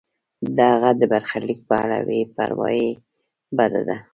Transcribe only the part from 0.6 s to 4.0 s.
هغه د برخلیک په اړه بې پروایی بده ده.